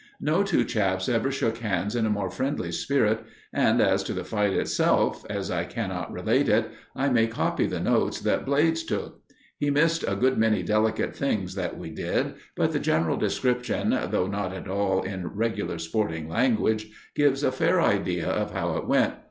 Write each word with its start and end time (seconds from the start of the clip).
No 0.19 0.41
two 0.41 0.65
chaps 0.65 1.07
ever 1.07 1.31
shook 1.31 1.59
hands 1.59 1.95
in 1.95 2.07
a 2.07 2.09
more 2.09 2.31
friendly 2.31 2.71
spirit, 2.71 3.23
and 3.53 3.79
as 3.79 4.01
to 4.05 4.13
the 4.13 4.23
fight 4.23 4.51
itself, 4.51 5.23
as 5.29 5.51
I 5.51 5.63
cannot 5.63 6.11
relate 6.11 6.49
it, 6.49 6.71
I 6.95 7.09
may 7.09 7.27
copy 7.27 7.67
the 7.67 7.79
notes 7.79 8.19
that 8.21 8.43
Blades 8.43 8.81
took. 8.83 9.19
He 9.59 9.69
missed 9.69 10.03
a 10.07 10.15
good 10.15 10.39
many 10.39 10.63
delicate 10.63 11.15
things 11.15 11.53
that 11.53 11.77
we 11.77 11.91
did, 11.91 12.33
but 12.55 12.71
the 12.71 12.79
general 12.79 13.15
description, 13.15 13.95
though 14.09 14.25
not 14.25 14.53
at 14.53 14.67
all 14.67 15.03
in 15.03 15.27
regular 15.35 15.77
sporting 15.77 16.27
language, 16.27 16.87
gives 17.15 17.43
a 17.43 17.51
fair 17.51 17.79
idea 17.79 18.27
of 18.27 18.53
how 18.53 18.77
it 18.77 18.87
went. 18.87 19.13